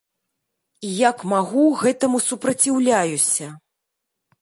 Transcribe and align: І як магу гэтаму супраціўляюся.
І 0.87 0.93
як 1.09 1.17
магу 1.35 1.65
гэтаму 1.83 2.25
супраціўляюся. 2.31 3.55